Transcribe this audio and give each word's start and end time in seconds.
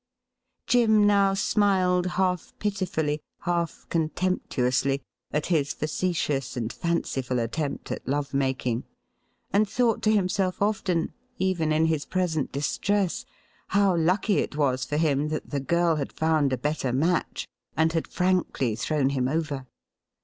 Jim 0.65 1.05
now 1.05 1.35
smiled 1.35 2.07
half 2.17 2.53
pitifully, 2.57 3.21
half 3.41 3.85
contemptuously, 3.89 5.03
at 5.31 5.45
his 5.45 5.73
facetious 5.73 6.57
and 6.57 6.73
fanciful 6.73 7.37
attempt 7.37 7.91
at 7.91 8.07
love 8.07 8.33
making, 8.33 8.83
and 9.53 9.69
thought 9.69 10.01
to 10.01 10.11
himself 10.11 10.59
often, 10.59 11.13
even 11.37 11.71
in 11.71 11.85
his 11.85 12.07
present 12.07 12.51
distress, 12.51 13.25
how 13.67 13.95
lucky 13.95 14.39
it 14.39 14.55
was 14.55 14.83
for 14.85 14.97
him 14.97 15.27
that 15.27 15.51
the 15.51 15.59
girl 15.59 15.97
had 15.97 16.11
found 16.11 16.51
a 16.51 16.57
better 16.57 16.91
match, 16.91 17.47
and 17.77 17.93
had 17.93 18.07
frankly 18.07 18.75
thrown 18.75 19.09
him 19.09 19.27
over. 19.27 19.67